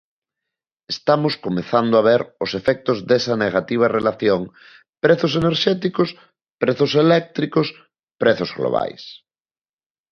Estamos 0.95 1.33
comezando 1.45 1.93
a 1.97 2.05
ver 2.09 2.21
os 2.43 2.51
efectos 2.59 2.97
desa 3.09 3.35
negativa 3.45 3.93
relación 3.97 4.41
prezos 5.03 5.33
enerxéticos–prezos 5.41 6.91
eléctricos– 7.05 7.69
prezos 8.21 8.51
globais. 8.57 9.03